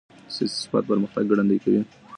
[0.33, 1.81] سياسي ثبات پرمختګ ګړندی کوي.